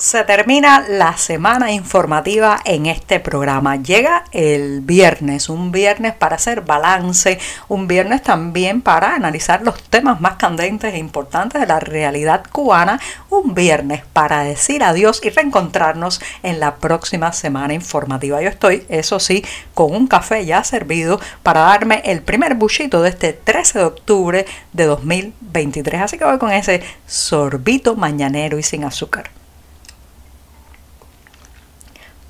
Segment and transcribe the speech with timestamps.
[0.00, 3.76] Se termina la semana informativa en este programa.
[3.76, 7.38] Llega el viernes, un viernes para hacer balance,
[7.68, 12.98] un viernes también para analizar los temas más candentes e importantes de la realidad cubana,
[13.28, 18.40] un viernes para decir adiós y reencontrarnos en la próxima semana informativa.
[18.40, 23.10] Yo estoy, eso sí, con un café ya servido para darme el primer buchito de
[23.10, 26.00] este 13 de octubre de 2023.
[26.00, 29.39] Así que voy con ese sorbito mañanero y sin azúcar.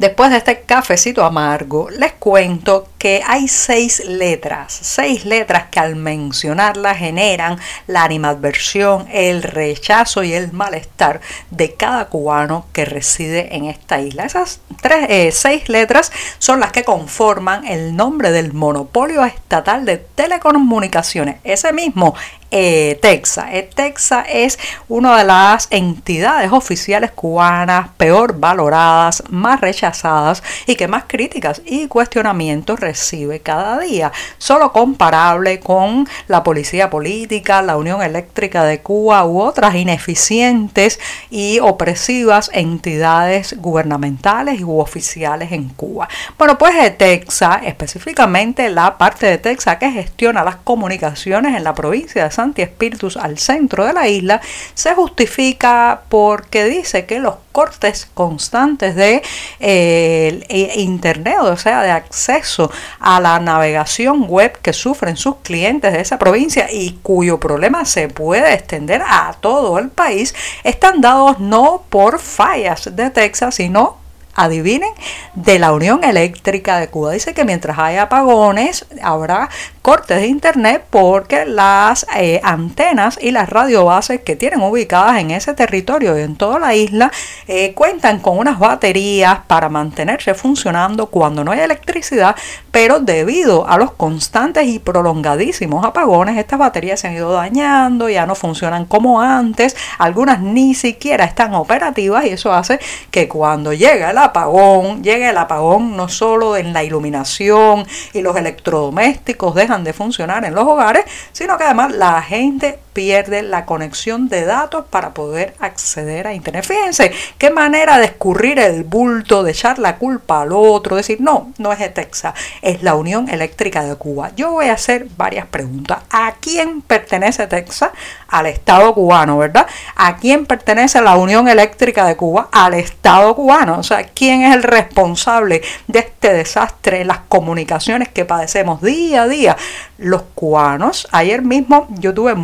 [0.01, 5.95] Después de este cafecito amargo, les cuento que hay seis letras, seis letras que al
[5.95, 11.21] mencionarlas generan la animadversión, el rechazo y el malestar
[11.51, 14.25] de cada cubano que reside en esta isla.
[14.25, 19.99] Esas tres, eh, seis letras son las que conforman el nombre del monopolio estatal de
[19.99, 21.41] telecomunicaciones.
[21.45, 22.15] Ese mismo
[22.51, 23.53] ETEXA.
[23.53, 31.05] ETEXA es una de las entidades oficiales cubanas peor valoradas, más rechazadas y que más
[31.07, 34.13] críticas y cuestionamientos recibe cada día.
[34.39, 40.99] Solo comparable con la policía política, la Unión Eléctrica de Cuba u otras ineficientes
[41.31, 46.09] y opresivas entidades gubernamentales u oficiales en Cuba.
[46.39, 52.25] Bueno, pues ETEXA, específicamente la parte de ETEXA que gestiona las comunicaciones en la provincia
[52.25, 54.41] de Santi Espíritus al centro de la isla,
[54.73, 59.23] se justifica porque dice que los cortes constantes de
[59.59, 65.93] eh, e, internet, o sea, de acceso a la navegación web que sufren sus clientes
[65.93, 71.41] de esa provincia y cuyo problema se puede extender a todo el país, están dados
[71.41, 74.00] no por fallas de Texas, sino
[74.35, 74.91] adivinen,
[75.35, 77.13] de la Unión Eléctrica de Cuba.
[77.13, 79.49] Dice que mientras haya apagones habrá
[79.83, 85.55] cortes de internet porque las eh, antenas y las radiobases que tienen ubicadas en ese
[85.55, 87.11] territorio y en toda la isla
[87.49, 92.37] eh, cuentan con unas baterías para mantenerse funcionando cuando no hay electricidad,
[92.71, 98.27] pero debido a los constantes y prolongadísimos apagones, estas baterías se han ido dañando, ya
[98.27, 102.79] no funcionan como antes, algunas ni siquiera están operativas y eso hace
[103.11, 108.37] que cuando llega el apagón, llegue el apagón no solo en la iluminación y los
[108.37, 114.29] electrodomésticos dejan de funcionar en los hogares, sino que además la gente pierde la conexión
[114.29, 116.67] de datos para poder acceder a Internet.
[116.67, 121.51] Fíjense qué manera de escurrir el bulto, de echar la culpa al otro, decir, no,
[121.57, 124.33] no es Texas, es la Unión Eléctrica de Cuba.
[124.37, 126.01] Yo voy a hacer varias preguntas.
[126.11, 127.91] ¿A quién pertenece Texas?
[128.29, 129.67] Al Estado cubano, ¿verdad?
[129.97, 132.51] ¿A quién pertenece la Unión Eléctrica de Cuba?
[132.53, 133.79] Al Estado cubano.
[133.79, 139.29] O sea, ¿quién es el responsable de este desastre las comunicaciones que padecemos día a
[139.29, 139.57] día?
[139.97, 141.09] Los cubanos.
[141.13, 142.35] Ayer mismo yo tuve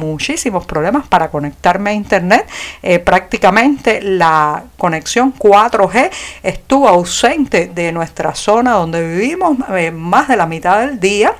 [0.51, 2.49] problemas para conectarme a internet.
[2.83, 6.11] Eh, prácticamente la conexión 4G
[6.43, 11.35] estuvo ausente de nuestra zona donde vivimos eh, más de la mitad del día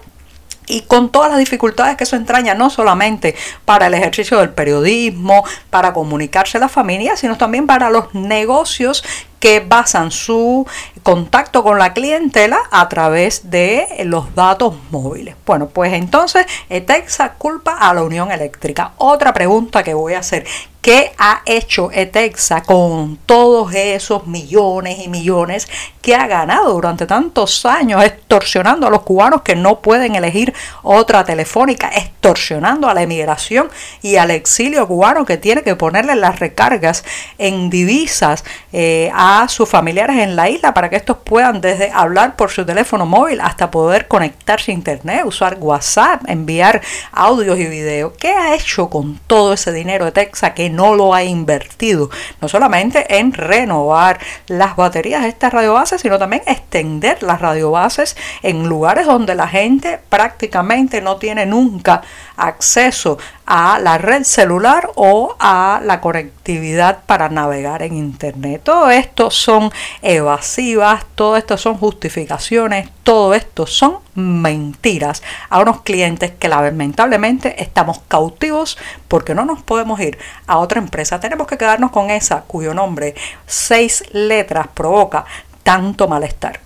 [0.67, 3.35] y con todas las dificultades que eso entraña, no solamente
[3.65, 9.05] para el ejercicio del periodismo, para comunicarse a la familia, sino también para los negocios
[9.47, 10.67] que basan su
[11.05, 15.37] contacto con la clientela a través de los datos móviles.
[15.47, 18.95] Bueno, pues entonces ETEXA culpa a la Unión Eléctrica.
[18.97, 20.45] Otra pregunta que voy a hacer.
[20.87, 25.67] ¿Qué ha hecho ETEXA con todos esos millones y millones
[26.01, 30.55] que ha ganado durante tantos años extorsionando a los cubanos que no pueden elegir
[30.85, 33.69] otra telefónica, extorsionando a la emigración
[34.01, 37.05] y al exilio cubano que tiene que ponerle las recargas
[37.39, 42.37] en divisas eh, a sus familiares en la isla para que estos puedan desde hablar
[42.37, 46.81] por su teléfono móvil hasta poder conectarse a internet, usar WhatsApp, enviar
[47.11, 48.13] audios y videos.
[48.21, 52.11] ¿Qué ha hecho con todo ese dinero de Texas que no lo ha invertido?
[52.41, 58.69] No solamente en renovar las baterías de estas radiobases, sino también extender las radiobases en
[58.69, 62.03] lugares donde la gente prácticamente no tiene nunca
[62.37, 68.63] acceso a la red celular o a la conectividad para navegar en internet.
[68.65, 69.71] Todo esto son
[70.03, 78.01] evasivas, todo esto son justificaciones, todo esto son mentiras a unos clientes que lamentablemente estamos
[78.09, 78.79] cautivos
[79.09, 81.21] porque no nos podemos ir a otra empresa.
[81.21, 83.15] Tenemos que quedarnos con esa cuyo nombre
[83.47, 85.25] seis letras provoca
[85.63, 86.61] tanto malestar.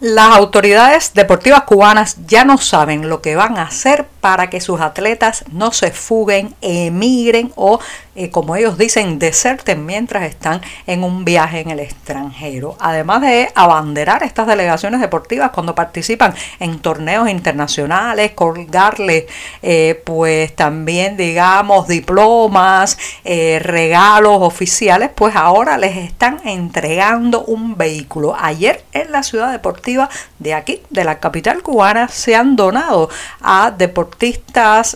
[0.00, 4.80] Las autoridades deportivas cubanas ya no saben lo que van a hacer para que sus
[4.80, 7.78] atletas no se fuguen, emigren o,
[8.14, 12.74] eh, como ellos dicen, deserten mientras están en un viaje en el extranjero.
[12.80, 19.26] Además de abanderar estas delegaciones deportivas cuando participan en torneos internacionales, colgarle
[19.60, 28.34] eh, pues también digamos diplomas, eh, regalos oficiales, pues ahora les están entregando un vehículo.
[28.40, 33.10] Ayer en la ciudad deportiva de aquí, de la capital cubana, se han donado
[33.42, 34.13] a deportistas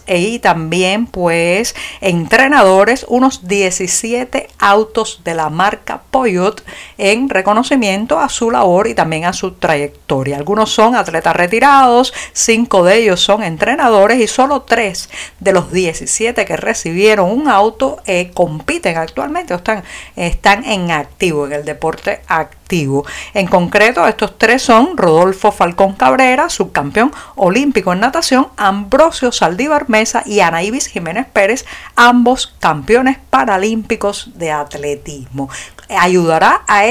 [0.07, 6.65] y también pues entrenadores unos 17 autos de la marca Poyot
[6.97, 10.37] en reconocimiento a su labor y también a su trayectoria.
[10.37, 15.11] Algunos son atletas retirados, cinco de ellos son entrenadores y solo tres
[15.41, 19.85] de los 17 que recibieron un auto eh, compiten actualmente o están,
[20.17, 26.51] están en activo en el deporte activo en concreto, estos tres son Rodolfo Falcón Cabrera,
[26.51, 31.65] subcampeón olímpico en natación, Ambrosio Saldívar Mesa y Ana Ibis Jiménez Pérez,
[31.97, 35.49] ambos campeones paralímpicos de atletismo.
[35.89, 36.85] Ayudará a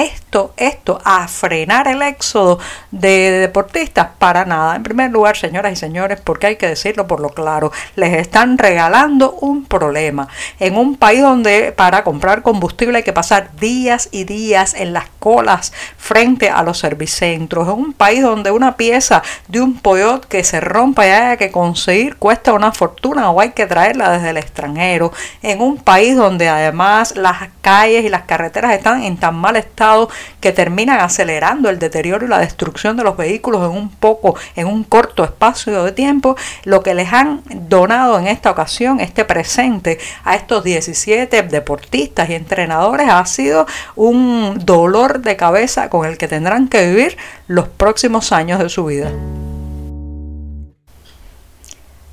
[0.57, 2.59] esto, a frenar el éxodo
[2.91, 4.09] de deportistas?
[4.19, 4.75] Para nada.
[4.75, 8.57] En primer lugar, señoras y señores, porque hay que decirlo por lo claro, les están
[8.57, 10.27] regalando un problema.
[10.59, 15.05] En un país donde para comprar combustible hay que pasar días y días en las
[15.19, 17.67] colas frente a los servicentros.
[17.67, 21.51] En un país donde una pieza de un pollot que se rompa y haya que
[21.51, 25.11] conseguir cuesta una fortuna o hay que traerla desde el extranjero.
[25.41, 30.09] En un país donde además las calles y las carreteras están en tan mal estado
[30.39, 34.67] que terminan acelerando el deterioro y la destrucción de los vehículos en un poco, en
[34.67, 39.99] un corto espacio de tiempo, lo que les han donado en esta ocasión, este presente
[40.23, 43.65] a estos 17 deportistas y entrenadores ha sido
[43.95, 47.17] un dolor de cabeza con el que tendrán que vivir
[47.47, 49.11] los próximos años de su vida.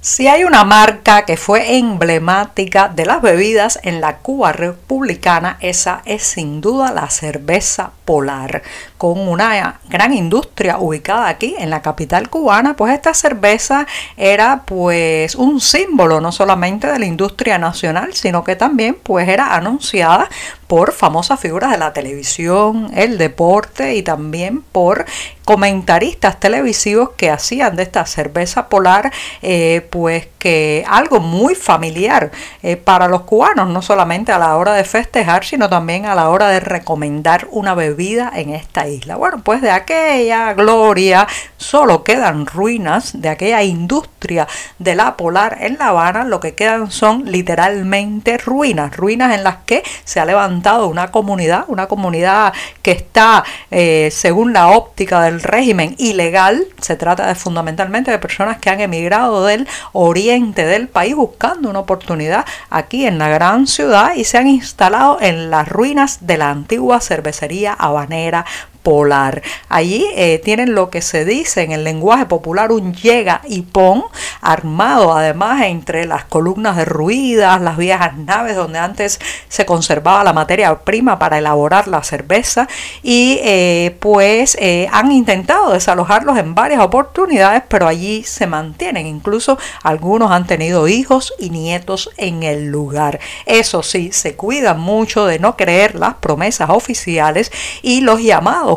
[0.04, 6.02] Si hay una marca que fue emblemática de las bebidas en la Cuba republicana, esa
[6.04, 8.62] es sin duda la cerveza polar.
[8.98, 13.86] Con una gran industria ubicada aquí en la capital cubana, pues esta cerveza
[14.18, 19.54] era pues un símbolo no solamente de la industria nacional, sino que también pues era
[19.54, 20.28] anunciada
[20.74, 25.04] por famosas figuras de la televisión, el deporte y también por
[25.44, 29.12] comentaristas televisivos que hacían de esta cerveza polar
[29.42, 32.30] eh, pues que algo muy familiar
[32.62, 36.28] eh, para los cubanos, no solamente a la hora de festejar, sino también a la
[36.28, 39.16] hora de recomendar una bebida en esta isla.
[39.16, 41.26] Bueno, pues de aquella gloria
[41.56, 44.48] solo quedan ruinas de aquella industria
[44.78, 49.56] de la polar en La Habana, lo que quedan son literalmente ruinas, ruinas en las
[49.64, 52.52] que se ha levantado una comunidad, una comunidad
[52.82, 58.58] que está, eh, según la óptica del régimen, ilegal, se trata de, fundamentalmente de personas
[58.58, 64.14] que han emigrado del oriente del país buscando una oportunidad aquí en la gran ciudad
[64.14, 68.44] y se han instalado en las ruinas de la antigua cervecería habanera
[68.84, 69.42] polar.
[69.68, 74.04] Allí eh, tienen lo que se dice en el lenguaje popular un llega y pon,
[74.40, 80.72] armado además entre las columnas derruidas, las viejas naves donde antes se conservaba la materia
[80.84, 82.68] prima para elaborar la cerveza
[83.02, 89.06] y eh, pues eh, han intentado desalojarlos en varias oportunidades, pero allí se mantienen.
[89.06, 93.18] Incluso algunos han tenido hijos y nietos en el lugar.
[93.46, 97.50] Eso sí, se cuidan mucho de no creer las promesas oficiales
[97.80, 98.20] y los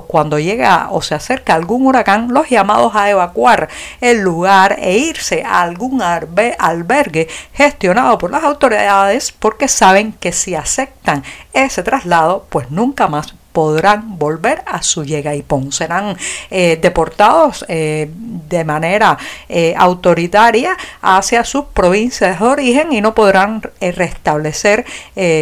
[0.03, 3.69] cuando llega o se acerca algún huracán, los llamados a evacuar
[4.01, 10.55] el lugar e irse a algún albergue gestionado por las autoridades porque saben que si
[10.55, 11.23] aceptan
[11.53, 15.71] ese traslado, pues nunca más podrán volver a su llega y pon.
[15.71, 16.15] Serán
[16.51, 19.17] eh, deportados eh, de manera
[19.49, 24.85] eh, autoritaria hacia sus provincias de origen y no podrán restablecer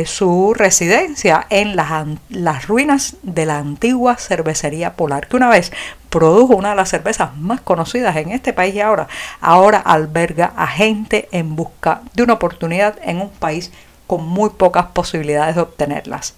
[0.05, 5.73] su residencia en las, las ruinas de la antigua cervecería polar, que una vez
[6.09, 9.09] produjo una de las cervezas más conocidas en este país y ahora,
[9.41, 13.73] ahora alberga a gente en busca de una oportunidad en un país
[14.07, 16.33] con muy pocas posibilidades de obtenerlas.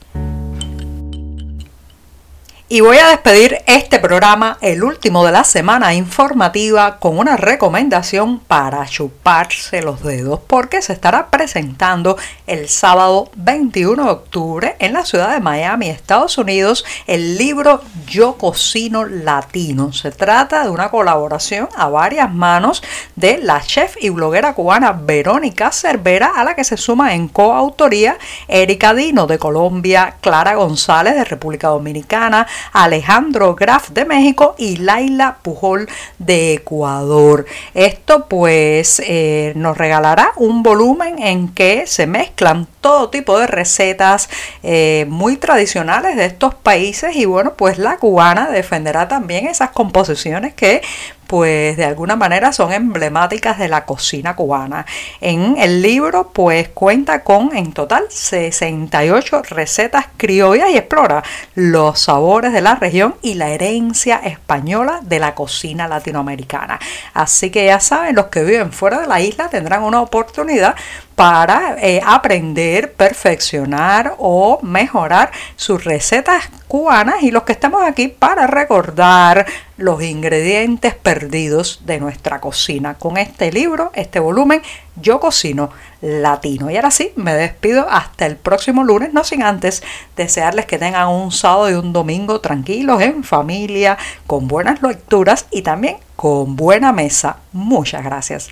[2.70, 8.40] Y voy a despedir este programa, el último de la semana informativa, con una recomendación
[8.40, 15.06] para chuparse los dedos, porque se estará presentando el sábado 21 de octubre en la
[15.06, 19.94] ciudad de Miami, Estados Unidos, el libro Yo Cocino Latino.
[19.94, 22.84] Se trata de una colaboración a varias manos
[23.16, 28.18] de la chef y bloguera cubana Verónica Cervera, a la que se suma en coautoría
[28.50, 35.38] Erika Dino de Colombia, Clara González de República Dominicana, Alejandro Graf de México y Laila
[35.42, 35.88] Pujol
[36.20, 37.46] de Ecuador.
[37.74, 44.30] Esto pues eh, nos regalará un volumen en que se mezclan todo tipo de recetas
[44.64, 50.54] eh, muy tradicionales de estos países y bueno pues la cubana defenderá también esas composiciones
[50.54, 50.82] que
[51.28, 54.86] pues de alguna manera son emblemáticas de la cocina cubana.
[55.22, 61.24] En el libro pues cuenta con en total 68 recetas criollas y explora
[61.56, 66.80] los sabores de la región y la herencia española de la cocina latinoamericana.
[67.14, 70.76] Así que ya saben, los que viven fuera de la isla tendrán una oportunidad
[71.18, 78.46] para eh, aprender, perfeccionar o mejorar sus recetas cubanas y los que estamos aquí para
[78.46, 79.48] recordar
[79.78, 83.00] los ingredientes perdidos de nuestra cocina.
[83.00, 84.62] Con este libro, este volumen,
[84.96, 85.72] yo cocino
[86.02, 86.70] latino.
[86.70, 89.82] Y ahora sí, me despido hasta el próximo lunes, no sin antes
[90.16, 93.98] desearles que tengan un sábado y un domingo tranquilos en familia,
[94.28, 97.38] con buenas lecturas y también con buena mesa.
[97.54, 98.52] Muchas gracias.